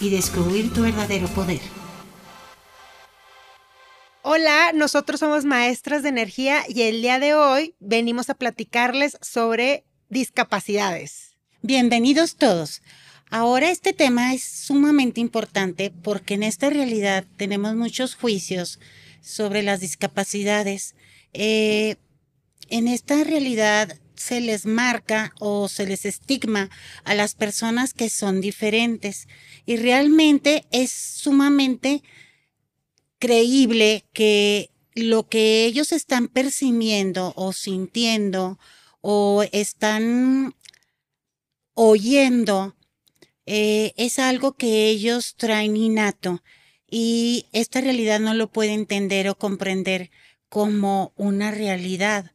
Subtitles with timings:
[0.00, 1.60] y descubrir tu verdadero poder.
[4.22, 9.84] Hola, nosotros somos maestras de energía y el día de hoy venimos a platicarles sobre
[10.10, 11.36] discapacidades.
[11.62, 12.82] Bienvenidos todos.
[13.30, 18.80] Ahora este tema es sumamente importante porque en esta realidad tenemos muchos juicios
[19.22, 20.94] sobre las discapacidades.
[21.32, 21.96] Eh,
[22.70, 26.70] en esta realidad se les marca o se les estigma
[27.04, 29.28] a las personas que son diferentes.
[29.64, 32.02] Y realmente es sumamente
[33.18, 38.58] creíble que lo que ellos están percibiendo o sintiendo
[39.00, 40.54] o están
[41.74, 42.74] oyendo
[43.46, 46.42] eh, es algo que ellos traen innato
[46.90, 50.10] y esta realidad no lo puede entender o comprender
[50.48, 52.32] como una realidad.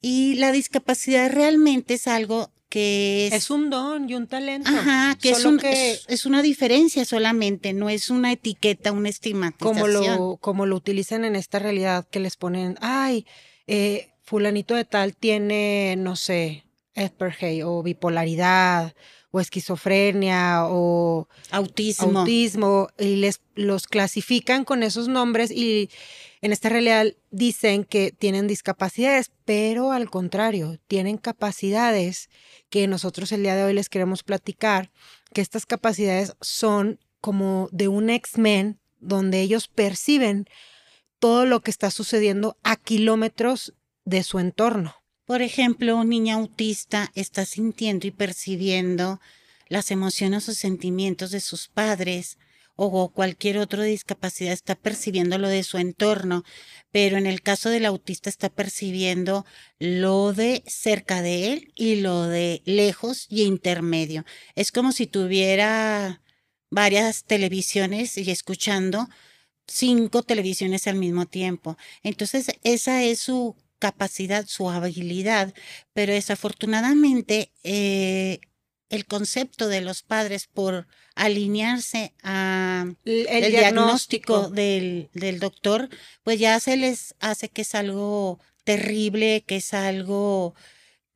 [0.00, 4.70] Y la discapacidad realmente es algo que es, es un don y un talento.
[4.70, 9.74] Ajá, que, es, que es, una diferencia solamente, no es una etiqueta, una estigmatización.
[9.74, 13.26] Como lo, como lo utilizan en esta realidad que les ponen, ay,
[13.66, 18.94] eh, fulanito de tal tiene, no sé, Asperger o bipolaridad
[19.30, 22.20] o esquizofrenia o autismo.
[22.20, 25.90] autismo y les los clasifican con esos nombres y
[26.40, 32.28] en esta realidad dicen que tienen discapacidades, pero al contrario, tienen capacidades
[32.70, 34.90] que nosotros el día de hoy les queremos platicar,
[35.32, 40.46] que estas capacidades son como de un X-Men, donde ellos perciben
[41.18, 43.74] todo lo que está sucediendo a kilómetros
[44.04, 44.94] de su entorno.
[45.24, 49.20] Por ejemplo, un niño autista está sintiendo y percibiendo
[49.68, 52.38] las emociones o sentimientos de sus padres,
[52.80, 56.44] o cualquier otro discapacidad está percibiendo lo de su entorno,
[56.92, 59.44] pero en el caso del autista está percibiendo
[59.80, 64.24] lo de cerca de él y lo de lejos y intermedio.
[64.54, 66.22] Es como si tuviera
[66.70, 69.08] varias televisiones y escuchando
[69.66, 71.76] cinco televisiones al mismo tiempo.
[72.04, 75.52] Entonces, esa es su capacidad, su habilidad,
[75.94, 78.40] pero desafortunadamente eh,
[78.90, 85.88] el concepto de los padres por alinearse a el, diagnóstico, del, del, doctor,
[86.22, 90.54] pues ya se les hace que es algo terrible, que es algo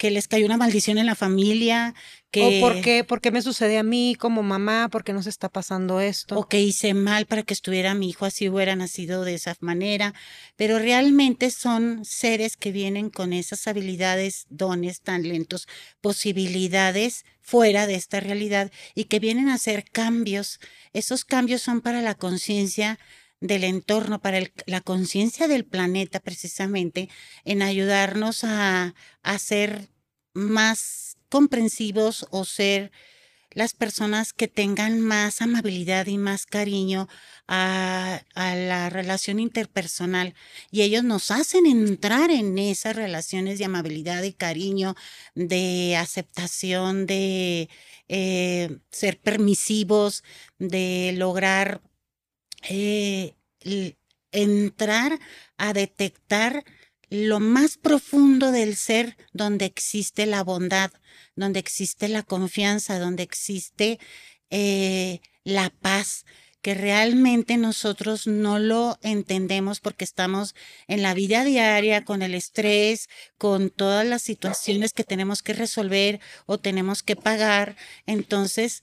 [0.02, 1.94] que les cayó una maldición en la familia,
[2.32, 2.58] que...
[2.58, 5.48] O por qué, por qué me sucede a mí como mamá, por qué nos está
[5.48, 6.36] pasando esto.
[6.36, 10.12] O que hice mal para que estuviera mi hijo así hubiera nacido de esa manera,
[10.56, 15.68] pero realmente son seres que vienen con esas habilidades, dones, talentos,
[16.00, 20.58] posibilidades fuera de esta realidad y que vienen a hacer cambios.
[20.92, 22.98] Esos cambios son para la conciencia
[23.42, 27.08] del entorno, para la conciencia del planeta precisamente,
[27.44, 28.94] en ayudarnos a,
[29.38, 29.88] ser
[30.32, 32.92] más comprensivos o ser
[33.50, 37.06] las personas que tengan más amabilidad y más cariño
[37.48, 40.34] a, a, la relación interpersonal.
[40.70, 44.94] Y ellos nos hacen entrar en esas relaciones de amabilidad y cariño,
[45.34, 47.68] de aceptación, de
[48.08, 50.22] eh, ser permisivos,
[50.58, 51.82] de lograr
[52.68, 53.34] eh,
[54.32, 55.18] entrar
[55.56, 56.64] a detectar
[57.10, 60.90] lo más profundo del ser donde existe la bondad,
[61.36, 63.98] donde existe la confianza, donde existe
[64.50, 66.24] eh, la paz,
[66.62, 70.54] que realmente nosotros no lo entendemos porque estamos
[70.86, 76.20] en la vida diaria con el estrés, con todas las situaciones que tenemos que resolver
[76.46, 77.76] o tenemos que pagar.
[78.06, 78.82] Entonces,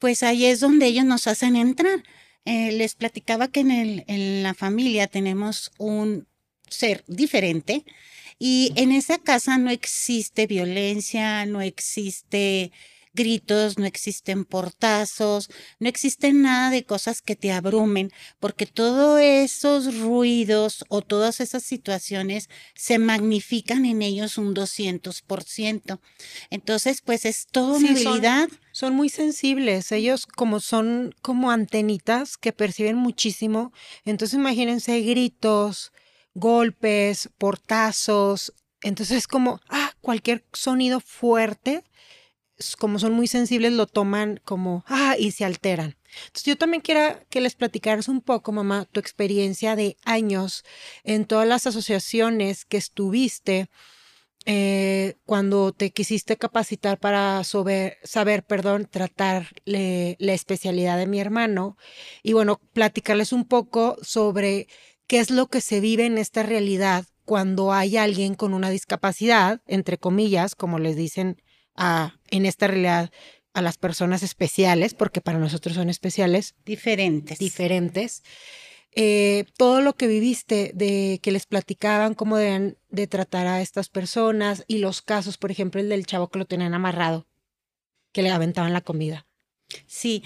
[0.00, 2.02] pues ahí es donde ellos nos hacen entrar.
[2.44, 6.26] Eh, les platicaba que en, el, en la familia tenemos un
[6.68, 7.84] ser diferente
[8.38, 12.72] y en esa casa no existe violencia, no existe
[13.14, 15.48] gritos, no existen portazos,
[15.78, 18.10] no existen nada de cosas que te abrumen,
[18.40, 26.00] porque todos esos ruidos o todas esas situaciones se magnifican en ellos un 200%.
[26.50, 28.48] Entonces, pues es toda una habilidad.
[28.48, 33.72] Son, son muy sensibles, ellos como son como antenitas que perciben muchísimo,
[34.04, 35.92] entonces imagínense gritos,
[36.34, 41.84] golpes, portazos, entonces como, ah, cualquier sonido fuerte
[42.78, 45.96] como son muy sensibles, lo toman como, ah, y se alteran.
[46.26, 50.64] Entonces yo también quiero que les platicaras un poco, mamá, tu experiencia de años
[51.04, 53.68] en todas las asociaciones que estuviste
[54.46, 57.98] eh, cuando te quisiste capacitar para saber,
[58.46, 61.76] perdón, tratar la especialidad de mi hermano.
[62.22, 64.68] Y bueno, platicarles un poco sobre
[65.06, 69.62] qué es lo que se vive en esta realidad cuando hay alguien con una discapacidad,
[69.66, 71.42] entre comillas, como les dicen
[71.74, 73.10] a, en esta realidad
[73.54, 76.54] a las personas especiales, porque para nosotros son especiales.
[76.66, 77.38] Diferentes.
[77.38, 78.22] Diferentes.
[78.96, 83.88] Eh, todo lo que viviste de que les platicaban cómo deben de tratar a estas
[83.88, 87.26] personas y los casos, por ejemplo, el del chavo que lo tenían amarrado,
[88.12, 89.26] que le aventaban la comida.
[89.86, 90.22] Sí,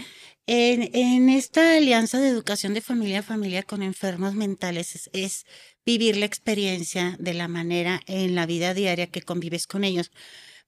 [0.46, 5.46] en, en esta alianza de educación de familia a familia con enfermos mentales es
[5.86, 10.10] vivir la experiencia de la manera en la vida diaria que convives con ellos.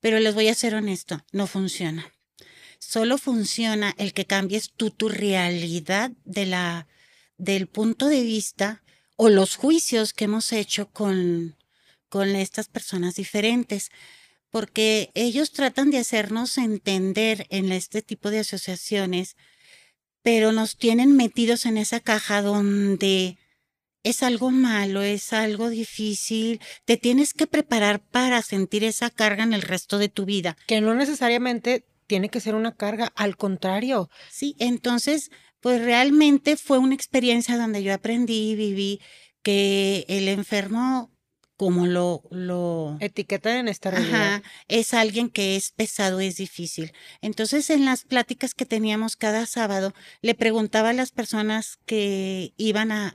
[0.00, 2.10] Pero les voy a ser honesto, no funciona.
[2.78, 6.86] Solo funciona el que cambies tú tu realidad de la,
[7.40, 8.82] del punto de vista
[9.16, 11.56] o los juicios que hemos hecho con,
[12.08, 13.90] con estas personas diferentes,
[14.50, 19.36] porque ellos tratan de hacernos entender en este tipo de asociaciones,
[20.22, 23.38] pero nos tienen metidos en esa caja donde
[24.02, 29.52] es algo malo, es algo difícil, te tienes que preparar para sentir esa carga en
[29.52, 30.56] el resto de tu vida.
[30.66, 34.10] Que no necesariamente tiene que ser una carga, al contrario.
[34.30, 35.30] Sí, entonces,
[35.60, 39.00] pues realmente fue una experiencia donde yo aprendí y viví
[39.42, 41.10] que el enfermo
[41.60, 44.42] como lo, lo etiquetan en esta realidad.
[44.68, 46.94] es alguien que es pesado, es difícil.
[47.20, 49.92] Entonces, en las pláticas que teníamos cada sábado,
[50.22, 53.14] le preguntaba a las personas que iban a,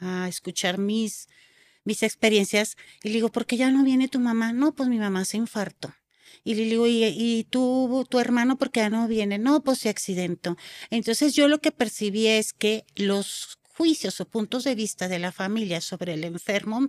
[0.00, 1.28] a, escuchar mis,
[1.84, 4.54] mis experiencias, y le digo, ¿por qué ya no viene tu mamá?
[4.54, 5.94] No, pues mi mamá se infartó.
[6.42, 9.38] Y le digo, ¿y, tú, tu hermano, por qué ya no viene?
[9.38, 10.56] No, pues se accidentó.
[10.90, 15.32] Entonces, yo lo que percibí es que los juicios o puntos de vista de la
[15.32, 16.88] familia sobre el enfermo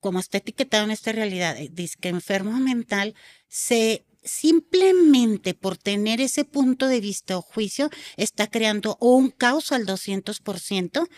[0.00, 3.16] como está etiquetado en esta realidad, eh, dice que enfermo mental,
[3.48, 9.86] se simplemente por tener ese punto de vista o juicio está creando un caos al
[9.86, 11.08] 200%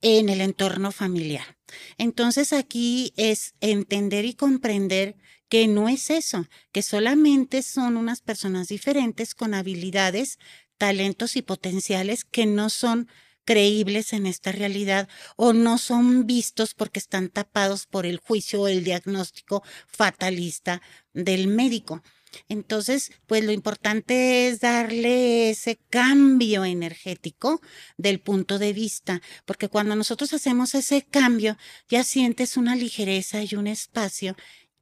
[0.00, 1.56] en el entorno familiar.
[1.96, 5.16] Entonces aquí es entender y comprender
[5.48, 10.38] que no es eso, que solamente son unas personas diferentes con habilidades,
[10.76, 13.08] talentos y potenciales que no son
[13.44, 18.68] creíbles en esta realidad o no son vistos porque están tapados por el juicio o
[18.68, 20.82] el diagnóstico fatalista
[21.14, 22.02] del médico.
[22.50, 27.62] Entonces, pues lo importante es darle ese cambio energético
[27.96, 31.56] del punto de vista, porque cuando nosotros hacemos ese cambio,
[31.88, 34.36] ya sientes una ligereza y un espacio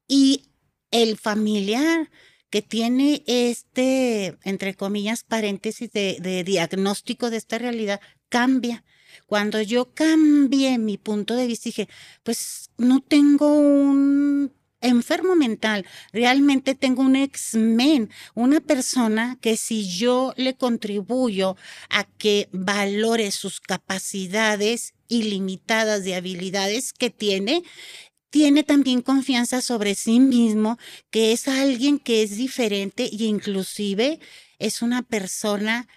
[0.08, 0.42] y
[0.90, 2.10] el familiar
[2.50, 8.84] que tiene este, entre comillas, paréntesis de, diagnóstico de esta realidad, cambia.
[9.26, 11.88] Cuando yo cambié mi punto de vista, dije,
[12.22, 20.32] pues no tengo un enfermo mental, realmente tengo un ex-men, una persona que si yo
[20.36, 21.56] le contribuyo
[21.88, 27.62] a que valore sus capacidades ilimitadas de habilidades que tiene,
[28.36, 30.78] tiene también confianza sobre sí mismo,
[31.08, 34.20] que es alguien que es diferente e inclusive
[34.58, 35.88] es una persona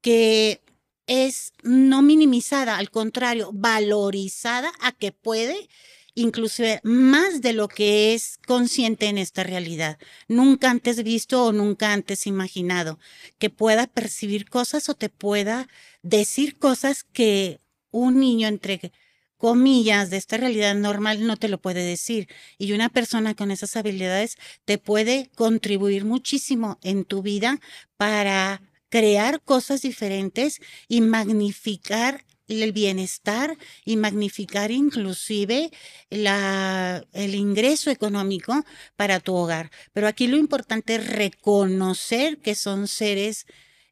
[0.00, 0.62] que
[1.06, 5.68] es no minimizada, al contrario, valorizada a que puede
[6.14, 11.92] inclusive más de lo que es consciente en esta realidad, nunca antes visto o nunca
[11.92, 12.98] antes imaginado,
[13.38, 15.68] que pueda percibir cosas o te pueda
[16.02, 18.90] decir cosas que un niño entre
[19.36, 22.28] comillas de esta realidad normal no te lo puede decir.
[22.58, 27.60] Y una persona con esas habilidades te puede contribuir muchísimo en tu vida
[27.96, 35.70] para crear cosas diferentes y magnificar el bienestar y magnificar inclusive
[36.10, 38.64] la, el ingreso económico
[38.96, 39.70] para tu hogar.
[39.92, 43.46] Pero aquí lo importante es reconocer que son seres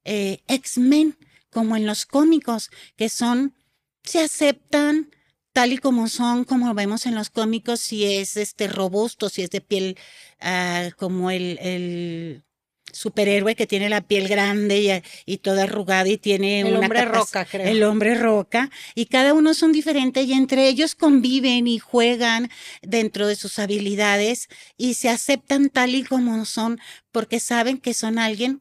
[0.04, 1.16] eh, X-Men,
[1.50, 3.54] como en los cómicos, que son,
[4.02, 5.10] se aceptan
[5.52, 9.50] tal y como son, como vemos en los cómicos, si es este robusto, si es
[9.50, 9.98] de piel
[10.40, 12.44] ah, como el, el
[12.92, 17.66] superhéroe que tiene la piel grande y, toda arrugada y tiene el hombre roca, creo.
[17.66, 18.70] El hombre roca.
[18.94, 22.50] Y cada uno son diferentes y entre ellos conviven y juegan
[22.82, 26.78] dentro de sus habilidades y se aceptan tal y como son
[27.10, 28.60] porque saben que son alguien,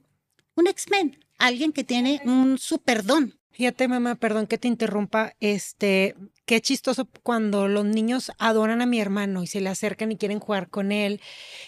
[0.56, 3.38] un X-Men, alguien que tiene un superdón.
[3.52, 6.16] Fíjate, mamá, perdón que te interrumpa, este,
[6.52, 10.42] qué chistoso cuando los niños adoran a mi hermano y se le acercan y quieren
[10.42, 11.22] jugar con él.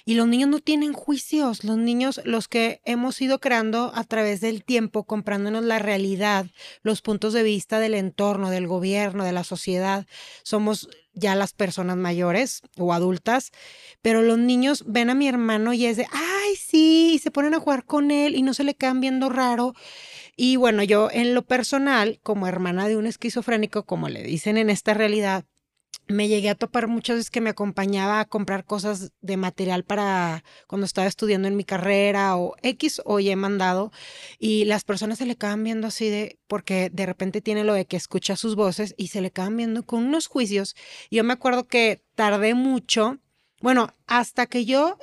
[0.03, 1.63] Y los niños no tienen juicios.
[1.63, 6.47] Los niños, los que hemos ido creando a través del tiempo, comprándonos la realidad,
[6.81, 10.05] los puntos de vista del entorno, del gobierno, de la sociedad,
[10.43, 13.51] somos ya las personas mayores o adultas,
[14.01, 17.53] pero los niños ven a mi hermano y es de, ay, sí, y se ponen
[17.53, 19.75] a jugar con él y no se le quedan viendo raro.
[20.35, 24.69] Y bueno, yo en lo personal, como hermana de un esquizofrénico, como le dicen en
[24.69, 25.45] esta realidad,
[26.07, 30.43] me llegué a topar muchas veces que me acompañaba a comprar cosas de material para
[30.67, 33.91] cuando estaba estudiando en mi carrera o X o Y mandado
[34.37, 37.85] y las personas se le quedan viendo así de porque de repente tiene lo de
[37.85, 40.75] que escucha sus voces y se le quedan viendo con unos juicios.
[41.09, 43.19] Yo me acuerdo que tardé mucho,
[43.61, 44.97] bueno, hasta que yo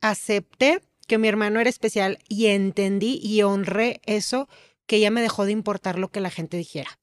[0.00, 4.48] acepté que mi hermano era especial y entendí y honré eso,
[4.86, 6.98] que ya me dejó de importar lo que la gente dijera.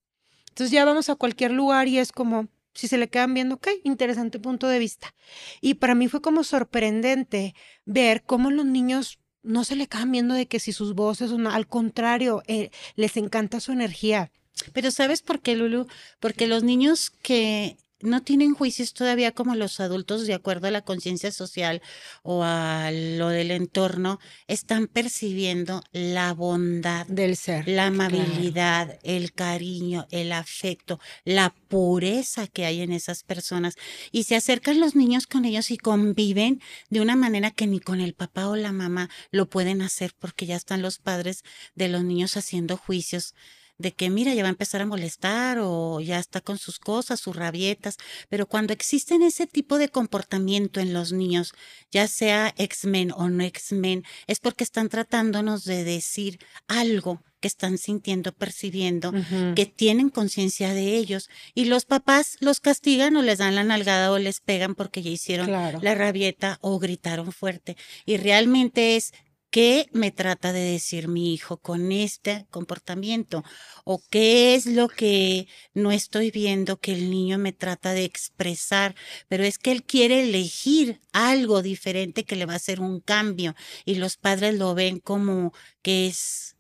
[0.50, 3.67] Entonces ya vamos a cualquier lugar y es como, si se le quedan viendo, ok,
[3.83, 5.13] interesante punto de vista.
[5.62, 7.55] Y para mí fue como sorprendente
[7.86, 11.50] ver cómo los niños no se le quedan viendo de que si sus voces, no,
[11.50, 14.31] al contrario, eh, les encanta su energía.
[14.74, 15.88] Pero ¿sabes por qué, Lulu?
[16.19, 20.82] Porque los niños que no tienen juicios todavía como los adultos de acuerdo a la
[20.82, 21.82] conciencia social
[22.24, 30.08] o a lo del entorno, están percibiendo la bondad del ser, la amabilidad, el cariño,
[30.12, 33.75] el afecto, la pureza que hay en esas personas.
[34.12, 38.00] Y se acercan los niños con ellos y conviven de una manera que ni con
[38.00, 41.44] el papá o la mamá lo pueden hacer porque ya están los padres
[41.75, 43.36] de los niños haciendo juicios
[43.79, 47.19] de que mira, ya va a empezar a molestar o ya está con sus cosas,
[47.19, 51.53] sus rabietas, pero cuando existen ese tipo de comportamiento en los niños,
[51.89, 57.77] ya sea X-Men o no X-Men, es porque están tratándonos de decir algo que están
[57.77, 59.13] sintiendo, percibiendo,
[59.55, 61.29] que tienen conciencia de ellos.
[61.55, 65.09] Y los papás los castigan o les dan la nalgada o les pegan porque ya
[65.09, 67.77] hicieron la rabieta o gritaron fuerte.
[68.05, 69.13] Y realmente es
[69.51, 73.44] ¿Qué me trata de decir mi hijo con este comportamiento?
[73.84, 78.96] ¿O qué es lo que no estoy viendo que el niño me trata de expresar?
[79.27, 83.56] Pero es que él quiere elegir algo diferente que le va a hacer un cambio
[83.86, 85.51] y los padres lo ven como
[85.82, 86.56] que es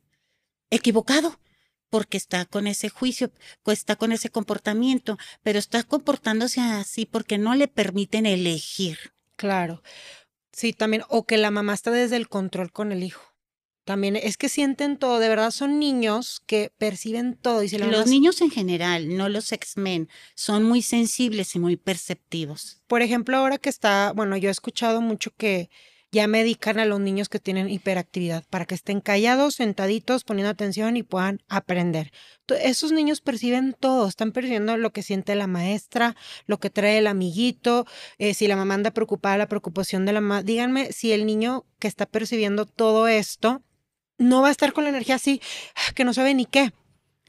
[0.71, 1.39] equivocado
[1.89, 3.31] porque está con ese juicio,
[3.65, 9.13] está con ese comportamiento, pero está comportándose así porque no le permiten elegir.
[9.35, 9.81] Claro.
[10.51, 13.21] Sí, también, o que la mamá está desde el control con el hijo.
[13.89, 17.63] También es que sienten todo, de verdad son niños que perciben todo.
[17.63, 22.83] Y los niños en general, no los X-Men, son muy sensibles y muy perceptivos.
[22.85, 25.71] Por ejemplo, ahora que está, bueno, yo he escuchado mucho que
[26.11, 30.97] ya medican a los niños que tienen hiperactividad para que estén callados, sentaditos, poniendo atención
[30.97, 32.11] y puedan aprender.
[32.61, 36.15] Esos niños perciben todo, están percibiendo lo que siente la maestra,
[36.47, 37.85] lo que trae el amiguito,
[38.17, 40.41] eh, si la mamá anda preocupada, la preocupación de la mamá.
[40.41, 43.61] Díganme si el niño que está percibiendo todo esto
[44.17, 45.41] no va a estar con la energía así,
[45.95, 46.73] que no sabe ni qué.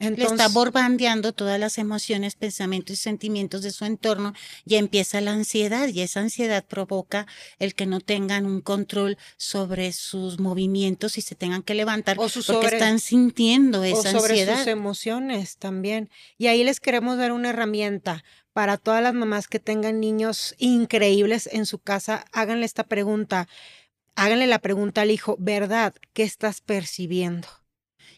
[0.01, 4.33] Le está borbandeando todas las emociones, pensamientos y sentimientos de su entorno
[4.65, 7.27] y empieza la ansiedad y esa ansiedad provoca
[7.59, 12.27] el que no tengan un control sobre sus movimientos y se tengan que levantar o
[12.47, 16.09] porque están sintiendo esa o sobre sus emociones también.
[16.39, 21.47] Y ahí les queremos dar una herramienta para todas las mamás que tengan niños increíbles
[21.51, 22.25] en su casa.
[22.31, 23.47] Háganle esta pregunta.
[24.15, 25.93] Háganle la pregunta al hijo, ¿verdad?
[26.13, 27.60] ¿Qué estás percibiendo?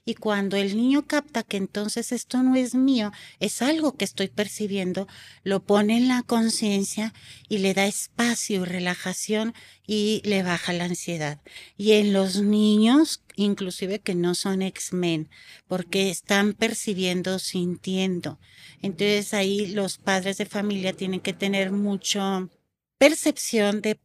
[0.06, 4.28] Y cuando el niño capta que entonces esto no es mío, es algo que estoy
[4.28, 5.08] percibiendo,
[5.44, 7.14] lo pone en la conciencia
[7.48, 9.54] y le da espacio y relajación
[9.88, 11.40] y le baja la ansiedad.
[11.78, 15.30] Y en los niños, inclusive que no son X-Men,
[15.68, 18.40] porque están percibiendo, sintiendo.
[18.82, 22.50] Entonces ahí los padres de familia tienen que tener mucho
[22.98, 23.98] percepción de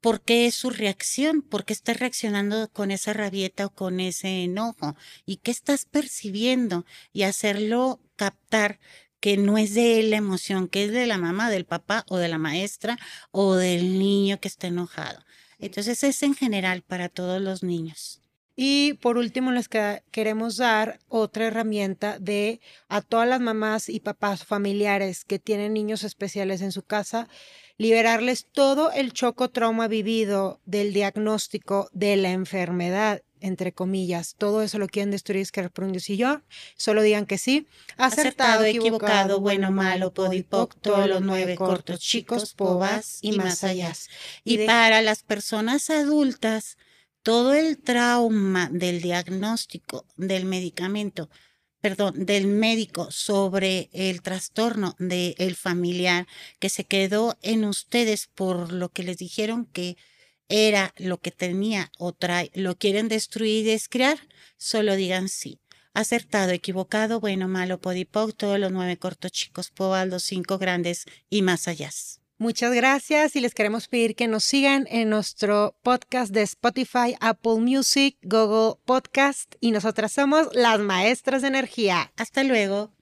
[0.00, 4.44] por qué es su reacción, por qué estás reaccionando con esa rabieta o con ese
[4.44, 8.80] enojo y qué estás percibiendo y hacerlo captar
[9.20, 12.16] que no es de él la emoción, que es de la mamá, del papá o
[12.16, 12.98] de la maestra
[13.30, 15.24] o del niño que está enojado.
[15.58, 18.22] Entonces es en general para todos los niños.
[18.62, 19.70] Y por último, les
[20.10, 26.04] queremos dar otra herramienta de a todas las mamás y papás familiares que tienen niños
[26.04, 27.26] especiales en su casa,
[27.78, 34.34] liberarles todo el choco trauma vivido del diagnóstico de la enfermedad, entre comillas.
[34.36, 35.66] Todo eso lo quieren destruir, es que
[36.08, 36.42] y yo.
[36.76, 37.66] Solo digan que sí.
[37.96, 43.94] Acertado, equivocado, bueno, malo, podipoc, todos los nueve cortos, chicos, pobas y más allá.
[44.44, 46.76] Y para las personas adultas,
[47.22, 51.28] todo el trauma del diagnóstico del medicamento
[51.80, 56.26] perdón, del médico sobre el trastorno del familiar
[56.58, 59.96] que se quedó en ustedes por lo que les dijeron que
[60.48, 64.18] era lo que tenía o trae, lo quieren destruir y descrear,
[64.58, 65.60] solo digan sí.
[65.92, 71.42] Acertado, equivocado, bueno, malo, podipoc, todos los nueve cortos chicos, pobal, los cinco grandes y
[71.42, 71.90] más allá.
[72.40, 77.56] Muchas gracias y les queremos pedir que nos sigan en nuestro podcast de Spotify, Apple
[77.60, 82.10] Music, Google Podcast y nosotras somos las maestras de energía.
[82.16, 82.92] Hasta luego.